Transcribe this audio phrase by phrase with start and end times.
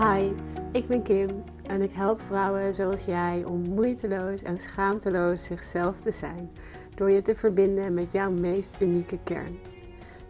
[0.00, 0.30] Hi,
[0.72, 6.10] ik ben Kim en ik help vrouwen zoals jij om moeiteloos en schaamteloos zichzelf te
[6.10, 6.50] zijn
[6.94, 9.58] door je te verbinden met jouw meest unieke kern.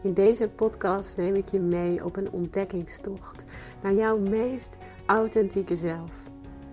[0.03, 3.45] In deze podcast neem ik je mee op een ontdekkingstocht
[3.83, 6.13] naar jouw meest authentieke zelf.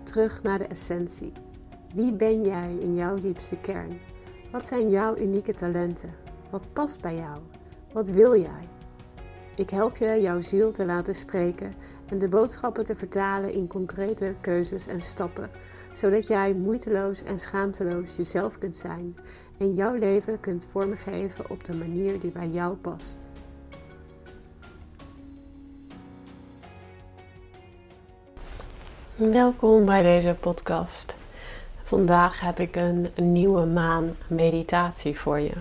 [0.02, 1.32] Terug naar de essentie.
[1.94, 4.00] Wie ben jij in jouw diepste kern?
[4.52, 6.14] Wat zijn jouw unieke talenten?
[6.50, 7.38] Wat past bij jou?
[7.92, 8.68] Wat wil jij?
[9.56, 11.72] Ik help je jouw ziel te laten spreken
[12.10, 15.50] en de boodschappen te vertalen in concrete keuzes en stappen,
[15.92, 19.16] zodat jij moeiteloos en schaamteloos jezelf kunt zijn
[19.58, 23.26] en jouw leven kunt vormgeven op de manier die bij jou past.
[29.14, 31.16] Welkom bij deze podcast.
[31.82, 35.54] Vandaag heb ik een, nieuwe maan meditatie voor je.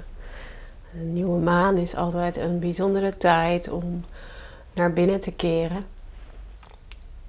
[0.94, 4.04] Een nieuwe maan is altijd een bijzondere tijd om
[4.73, 5.97] naar binnen te keren.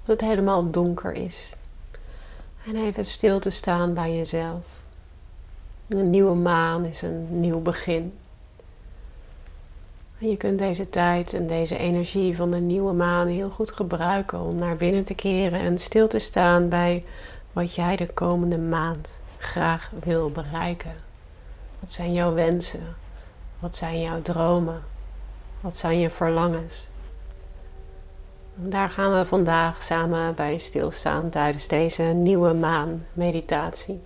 [0.09, 1.53] Het helemaal donker is.
[2.65, 4.65] En even stil te staan bij jezelf.
[5.87, 8.13] Een nieuwe maan is een nieuw begin.
[10.17, 14.55] Je kunt deze tijd en deze energie van de nieuwe maan heel goed gebruiken om
[14.55, 17.05] naar binnen te keren en stil te staan bij
[17.53, 20.93] wat jij de komende maand graag wil bereiken.
[21.79, 22.95] Wat zijn jouw wensen?
[23.59, 24.81] Wat zijn jouw dromen?
[25.61, 26.87] Wat zijn je verlangens?
[28.61, 33.99] Daar gaan we vandaag samen bij stilstaan tijdens deze nieuwe maan meditatie.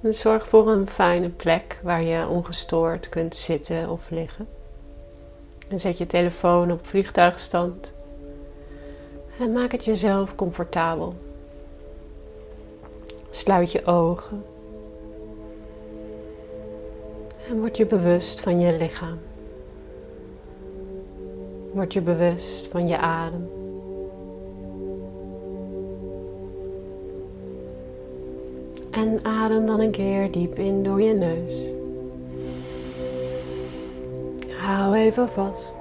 [0.00, 4.48] Dus zorg voor een fijne plek waar je ongestoord kunt zitten of liggen.
[5.68, 7.92] En zet je telefoon op vliegtuigstand.
[9.38, 11.14] En maak het jezelf comfortabel.
[13.30, 14.44] Sluit je ogen.
[17.48, 19.18] En word je bewust van je lichaam.
[21.72, 23.50] Word je bewust van je adem.
[28.90, 31.52] En adem dan een keer diep in door je neus.
[34.56, 35.74] Hou even vast.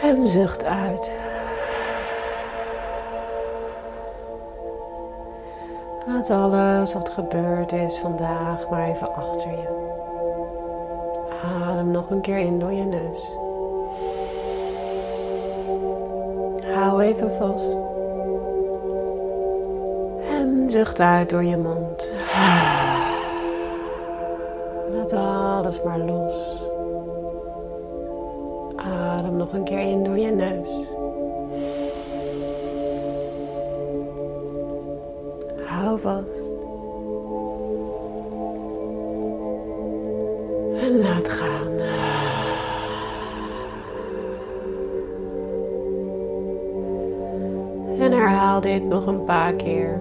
[0.00, 1.12] En zucht uit.
[6.06, 9.93] Laat alles wat gebeurd is vandaag maar even achter je.
[11.94, 13.28] Nog een keer in door je neus.
[16.74, 17.76] Hou even vast.
[20.28, 22.12] En zucht uit door je mond.
[24.92, 26.62] Laat alles maar los.
[28.76, 30.68] Adem nog een keer in door je neus.
[35.66, 36.52] Hou vast.
[40.82, 41.28] En laat
[48.64, 50.00] dit nog een paar keer,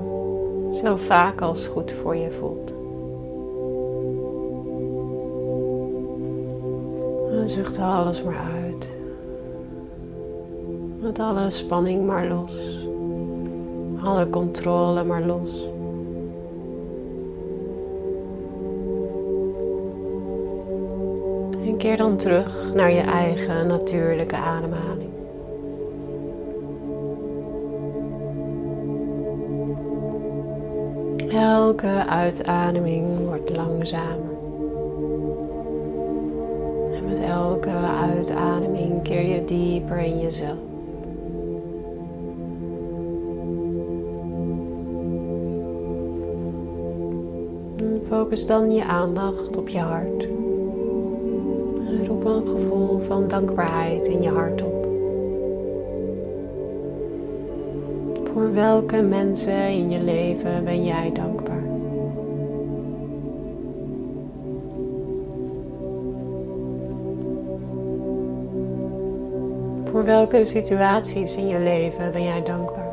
[0.72, 2.74] zo vaak als goed voor je voelt.
[7.32, 8.98] En zucht alles maar uit.
[11.00, 12.88] Laat alle spanning maar los.
[14.04, 15.68] Alle controle maar los.
[21.66, 25.03] En keer dan terug naar je eigen natuurlijke ademhaling.
[31.34, 34.34] Elke uitademing wordt langzamer.
[36.96, 37.70] En met elke
[38.02, 40.58] uitademing keer je dieper in jezelf.
[48.08, 50.28] Focus dan je aandacht op je hart.
[52.08, 54.73] Roep een gevoel van dankbaarheid in je hart op.
[58.34, 61.64] Voor welke mensen in je leven ben jij dankbaar?
[69.84, 72.92] Voor welke situaties in je leven ben jij dankbaar?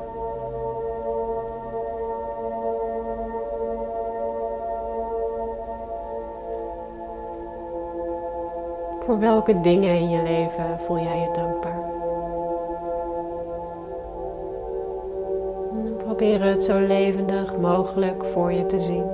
[9.05, 12.00] Voor welke dingen in je leven voel jij je dankbaar?
[16.21, 19.05] Probeer het zo levendig mogelijk voor je te zien.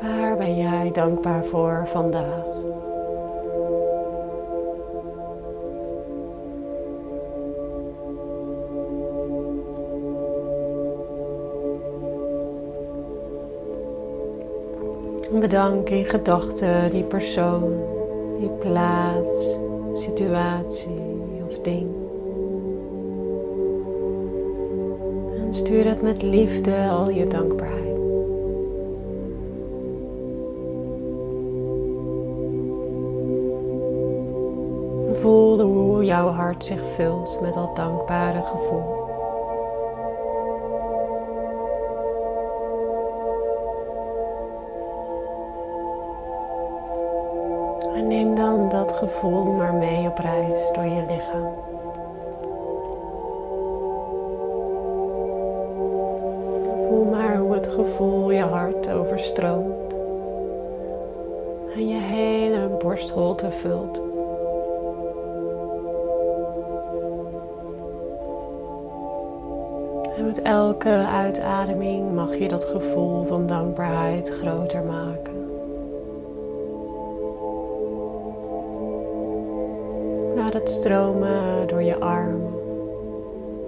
[0.00, 2.44] Waar ben jij dankbaar voor vandaag?
[15.40, 17.72] Bedank in gedachten die persoon
[18.38, 19.58] die plaats,
[19.92, 21.88] situatie of ding.
[25.44, 27.96] En stuur het met liefde al je dankbaarheid.
[35.20, 39.07] Voel hoe jouw hart zich vult met dat dankbare gevoel.
[48.98, 51.54] Gevoel maar mee op reis door je lichaam.
[56.88, 59.92] Voel maar hoe het gevoel je hart overstroomt
[61.74, 64.02] en je hele borstholte vult.
[70.16, 75.27] En met elke uitademing mag je dat gevoel van dankbaarheid groter maken.
[80.68, 82.52] Stromen door je armen,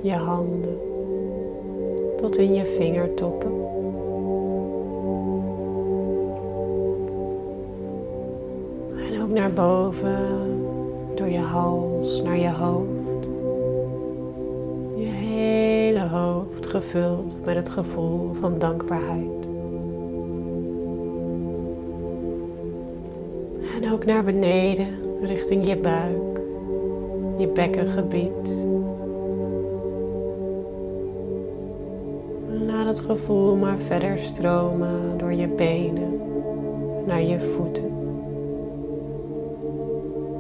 [0.01, 0.79] je handen,
[2.17, 3.51] tot in je vingertoppen.
[9.13, 10.19] En ook naar boven,
[11.15, 13.29] door je hals, naar je hoofd.
[14.97, 19.47] Je hele hoofd gevuld met het gevoel van dankbaarheid.
[23.81, 24.89] En ook naar beneden,
[25.23, 26.30] richting je buik
[27.41, 28.55] je bekkengebied.
[32.67, 36.21] Laat het gevoel maar verder stromen door je benen
[37.07, 37.93] naar je voeten.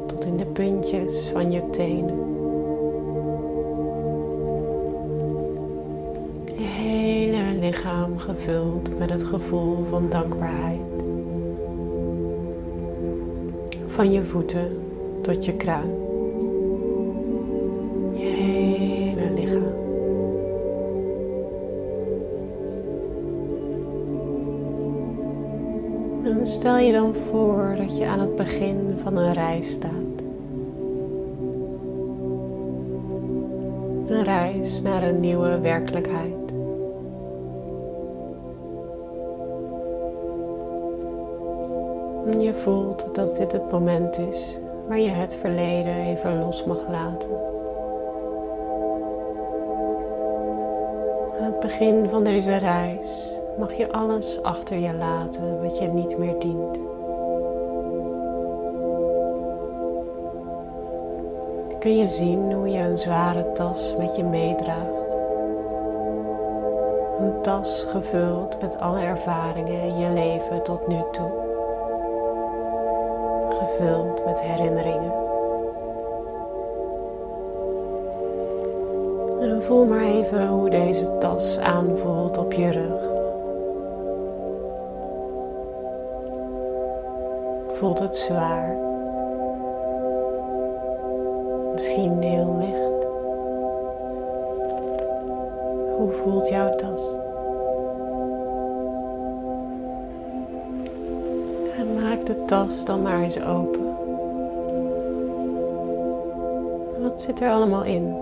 [0.06, 2.19] Tot in de puntjes van je tenen.
[6.44, 10.81] Je hele lichaam gevuld met het gevoel van dankbaarheid.
[13.87, 14.69] Van je voeten
[15.20, 16.09] tot je kruin.
[26.50, 29.91] Stel je dan voor dat je aan het begin van een reis staat.
[34.06, 36.35] Een reis naar een nieuwe werkelijkheid.
[42.38, 44.58] Je voelt dat dit het moment is
[44.88, 47.31] waar je het verleden even los mag laten.
[51.38, 56.19] Aan het begin van deze reis mag je alles achter je laten wat je niet
[56.19, 56.79] meer dient.
[61.81, 65.17] Kun je zien hoe je een zware tas met je meedraagt?
[67.20, 71.31] Een tas gevuld met alle ervaringen in je leven tot nu toe.
[73.50, 75.12] Gevuld met herinneringen.
[79.41, 83.19] En voel maar even hoe deze tas aanvoelt op je rug.
[87.80, 88.76] Voelt het zwaar?
[91.72, 93.04] Misschien heel licht.
[95.96, 97.00] Hoe voelt jouw tas?
[101.78, 103.96] En maak de tas dan maar eens open.
[107.02, 108.16] Wat zit er allemaal in?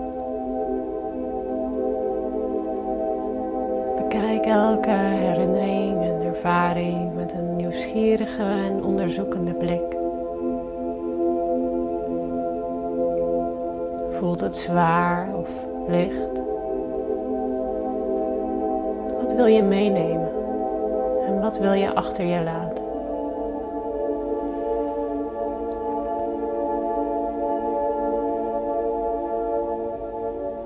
[3.95, 5.88] Bekijk elke herinnering
[7.15, 9.97] met een nieuwsgierige en onderzoekende blik.
[14.09, 15.49] Voelt het zwaar of
[15.87, 16.41] licht?
[19.21, 20.31] Wat wil je meenemen
[21.27, 22.83] en wat wil je achter je laten?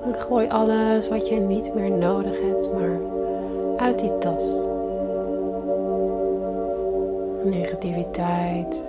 [0.04, 2.98] En gooi alles wat je niet meer nodig hebt, maar
[3.76, 4.72] uit die tas
[7.44, 8.82] negativiteit,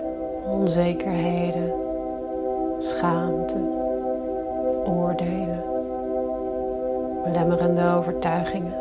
[0.47, 1.73] onzekerheden,
[2.77, 3.59] schaamte,
[4.85, 5.63] oordelen,
[7.23, 8.73] belemmerende overtuigingen.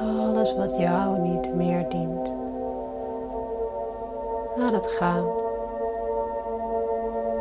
[0.00, 2.32] Alles wat jou niet meer dient.
[4.56, 5.24] Laat het gaan.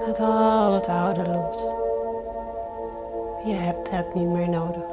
[0.05, 1.57] Laat al het oude los.
[3.43, 4.92] Je hebt het niet meer nodig.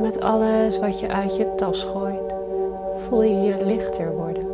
[0.00, 2.34] Met alles wat je uit je tas gooit,
[2.96, 4.46] voel je je lichter worden.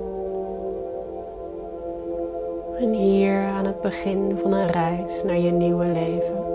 [2.78, 6.48] En hier aan het begin van een reis naar je nieuwe leven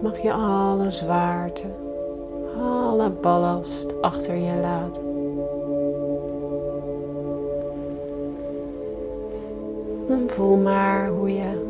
[0.00, 1.64] mag je alle zwaarte,
[2.62, 5.02] alle ballast achter je laten.
[10.08, 11.66] En voel maar hoe je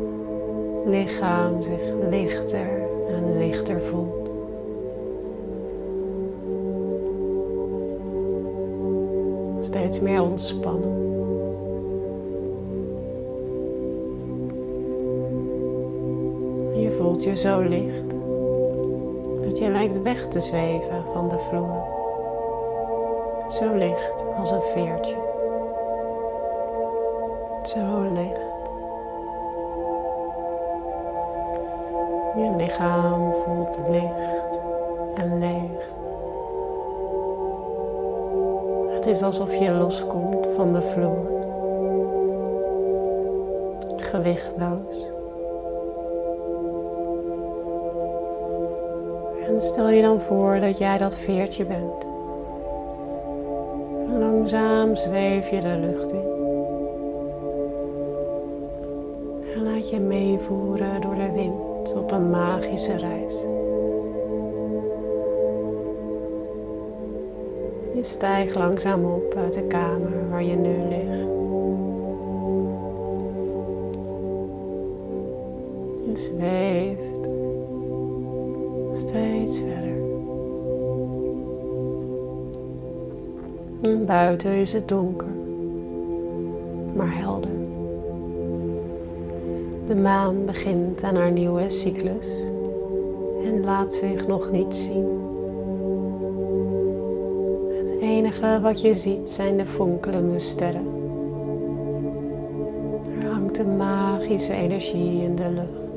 [0.85, 2.69] lichaam zich lichter
[3.07, 4.18] en lichter voelt.
[9.69, 11.07] Steeds meer ontspannen.
[16.81, 18.09] Je voelt je zo licht
[19.43, 21.83] dat je lijkt weg te zweven van de vloer.
[23.49, 25.15] Zo licht als een veertje.
[27.63, 28.59] Zo licht.
[32.35, 34.59] Je lichaam voelt licht
[35.15, 35.98] en leeg.
[38.99, 41.29] Het is alsof je loskomt van de vloer.
[43.97, 45.05] Gewichtloos.
[49.47, 52.05] En stel je dan voor dat jij dat veertje bent.
[54.19, 56.27] langzaam zweef je de lucht in.
[59.55, 63.33] En laat je meevoeren door de wind op een magische reis.
[68.09, 71.27] Je stijgt langzaam op uit de kamer waar je nu ligt.
[76.05, 77.19] Je zweeft
[79.07, 79.97] steeds verder.
[83.81, 85.33] En buiten is het donker,
[86.93, 87.51] maar helder.
[89.85, 92.29] De maan begint aan haar nieuwe cyclus
[93.43, 95.18] en laat zich nog niet zien.
[98.09, 100.85] Enige wat je ziet zijn de fonkelende sterren.
[103.21, 105.87] Er hangt een magische energie in de lucht.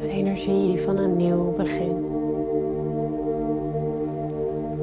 [0.00, 2.04] De energie van een nieuw begin.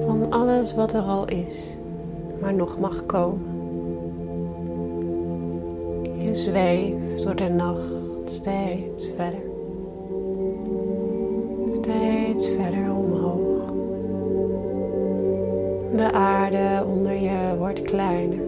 [0.05, 1.75] Van alles wat er al is,
[2.41, 3.41] maar nog mag komen.
[6.17, 7.91] Je zweeft door de nacht
[8.25, 9.41] steeds verder.
[11.71, 13.22] Steeds verder omhoog.
[15.95, 18.39] De aarde onder je wordt kleiner.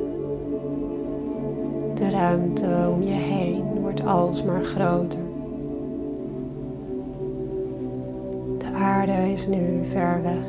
[1.93, 5.19] De ruimte om je heen wordt alsmaar groter.
[8.57, 10.45] De aarde is nu ver weg.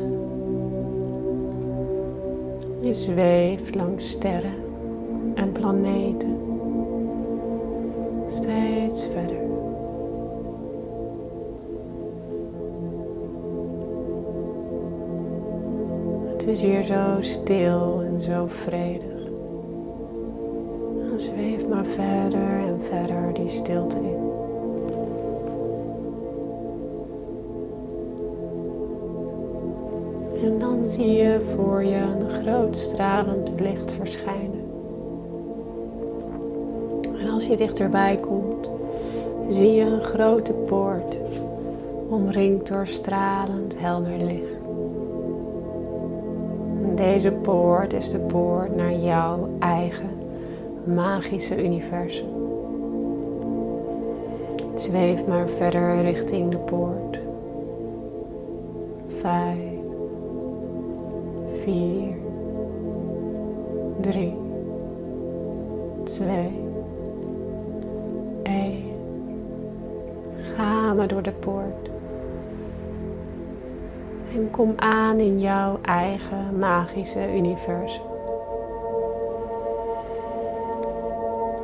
[2.81, 4.55] Je zweeft langs sterren
[5.35, 6.38] en planeten
[8.29, 9.36] steeds verder.
[16.47, 19.31] Is hier zo stil en zo vredig.
[21.17, 24.25] Zweef maar verder en verder die stilte in.
[30.45, 34.67] En dan zie je voor je een groot stralend licht verschijnen
[37.37, 38.71] als je dichterbij komt,
[39.50, 41.17] zie je een grote poort,
[42.09, 44.56] omringd door stralend helder licht.
[46.97, 50.11] Deze poort is de poort naar jouw eigen
[50.85, 52.29] magische universum.
[54.75, 57.19] Zweef maar verder richting de poort.
[59.21, 59.79] Vijf,
[61.65, 62.15] vier,
[64.00, 64.35] drie,
[66.05, 66.65] twee,
[71.07, 71.96] door de poort.
[74.37, 78.02] En kom aan in jouw eigen magische universum.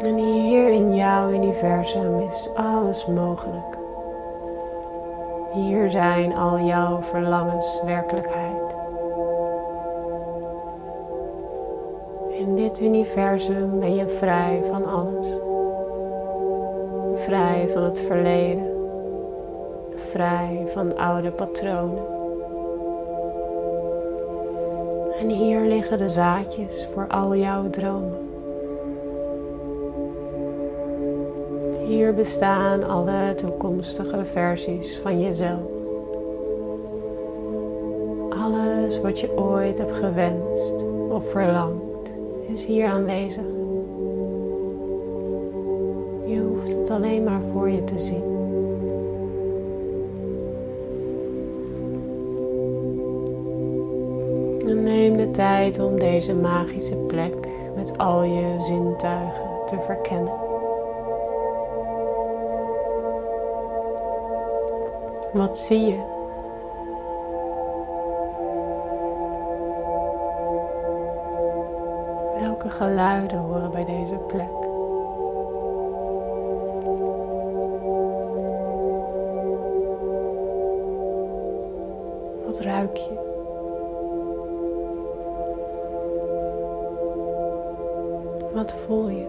[0.02, 3.78] En hier in jouw universum is alles mogelijk.
[5.52, 8.74] Hier zijn al jouw verlangens werkelijkheid.
[12.28, 15.26] In dit universum ben je vrij van alles.
[17.14, 18.72] Vrij van het verleden
[20.10, 22.21] vrij van oude patronen.
[25.22, 28.18] En hier liggen de zaadjes voor al jouw dromen.
[31.86, 35.70] Hier bestaan alle toekomstige versies van jezelf.
[38.30, 42.10] Alles wat je ooit hebt gewenst of verlangd
[42.52, 43.44] is hier aanwezig.
[46.26, 48.31] Je hoeft het alleen maar voor je te zien.
[55.42, 57.34] Tijd om deze magische plek
[57.74, 60.32] met al je zintuigen te verkennen.
[65.32, 66.10] Wat zie je?
[72.40, 74.50] Welke geluiden horen bij deze plek?
[82.44, 83.31] Wat ruik je?
[88.62, 89.26] Wat voel je?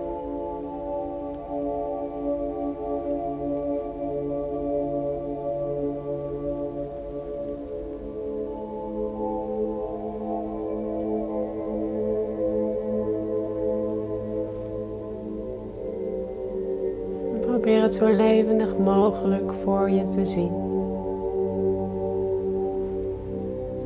[17.41, 20.51] Probeer het zo levendig mogelijk voor je te zien.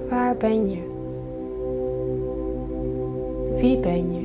[0.10, 0.82] Waar ben je?
[3.56, 4.17] Wie ben je?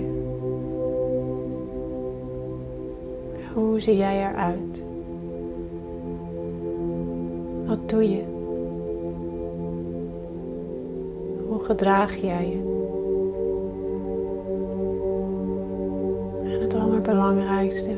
[3.54, 4.84] Hoe zie jij eruit?
[7.66, 8.22] Wat doe je?
[11.48, 12.70] Hoe gedraag jij je?
[16.44, 17.90] En het allerbelangrijkste,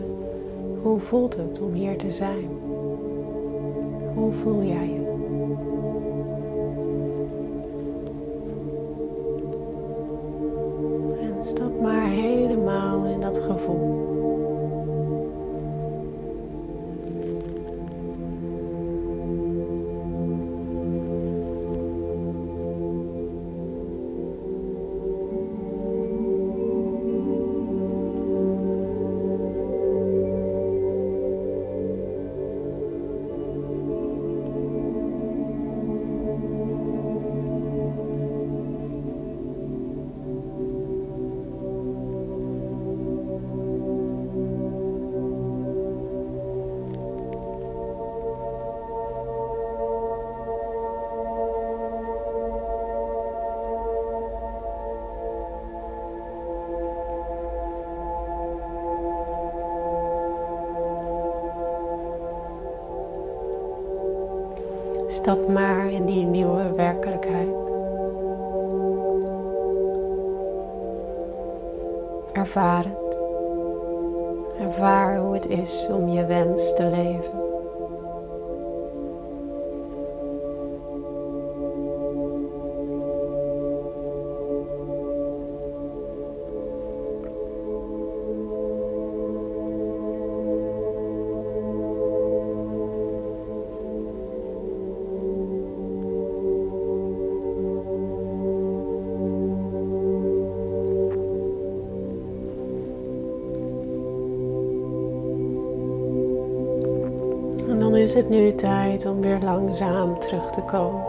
[0.82, 2.48] hoe voelt het om hier te zijn?
[4.14, 5.03] Hoe voel jij je?
[65.24, 67.48] Stap maar in die nieuwe werkelijkheid.
[72.32, 73.16] Ervaar het.
[74.58, 77.43] Ervaar hoe het is om je wens te leven.
[108.04, 111.04] Is het nu tijd om weer langzaam terug te komen.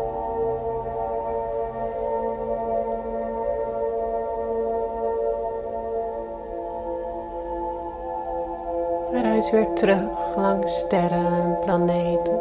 [9.12, 12.40] Reis weer terug langs sterren en planeten.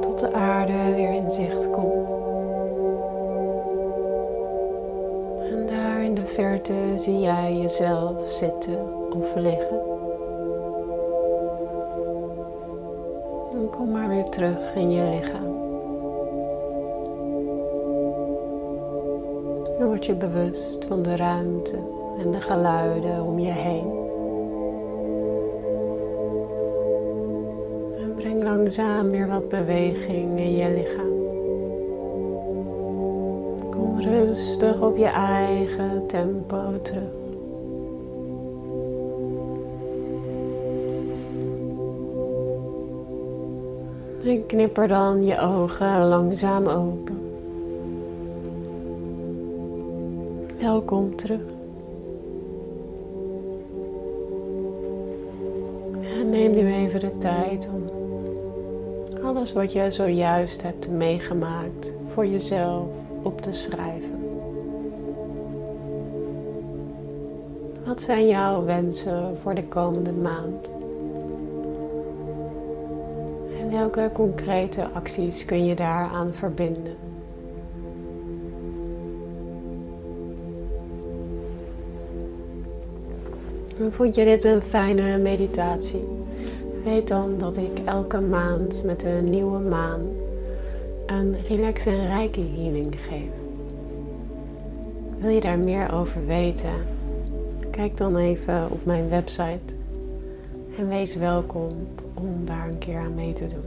[0.00, 2.08] Tot de aarde weer in zicht komt.
[5.50, 9.92] En daar in de verte zie jij jezelf zitten of liggen.
[13.82, 15.60] Kom maar weer terug in je lichaam.
[19.78, 21.76] Dan word je bewust van de ruimte
[22.18, 23.86] en de geluiden om je heen.
[28.00, 31.12] En breng langzaam weer wat beweging in je lichaam.
[33.70, 37.21] Kom rustig op je eigen tempo terug.
[44.24, 47.18] En knipper dan je ogen langzaam open.
[50.60, 51.40] Welkom terug.
[56.18, 57.90] En neem nu even de tijd om
[59.24, 62.88] alles wat je zojuist hebt meegemaakt voor jezelf
[63.22, 64.20] op te schrijven.
[67.84, 70.81] Wat zijn jouw wensen voor de komende maand?
[73.72, 76.96] Welke concrete acties kun je daaraan verbinden?
[83.90, 86.08] Vond je dit een fijne meditatie?
[86.84, 90.00] Weet dan dat ik elke maand met een nieuwe maan
[91.06, 93.30] een relax en rijke healing geef.
[95.18, 96.74] Wil je daar meer over weten?
[97.70, 99.72] Kijk dan even op mijn website
[100.78, 101.68] En wees welkom
[102.28, 103.64] om daar een keer aan mee te doen.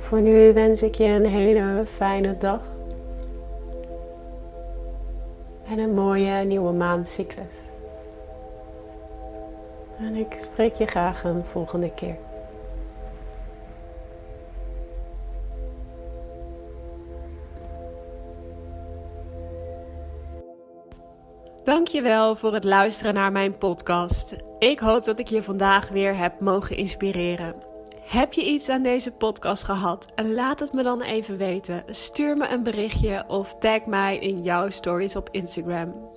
[0.00, 2.60] Voor nu wens ik je een hele fijne dag.
[5.68, 7.54] En een mooie nieuwe maandcyclus.
[9.98, 12.16] En ik spreek je graag een volgende keer.
[21.64, 24.36] Dankjewel voor het luisteren naar mijn podcast.
[24.58, 27.54] Ik hoop dat ik je vandaag weer heb mogen inspireren.
[28.00, 30.12] Heb je iets aan deze podcast gehad?
[30.16, 31.82] Laat het me dan even weten.
[31.86, 36.11] Stuur me een berichtje of tag mij in jouw stories op Instagram.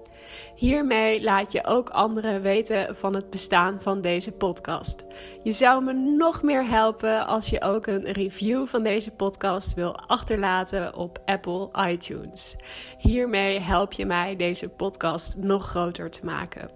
[0.56, 5.06] Hiermee laat je ook anderen weten van het bestaan van deze podcast.
[5.44, 10.00] Je zou me nog meer helpen als je ook een review van deze podcast wil
[10.00, 12.56] achterlaten op Apple iTunes.
[12.98, 16.70] Hiermee help je mij deze podcast nog groter te maken.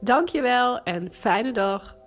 [0.00, 2.01] Dankjewel en fijne dag.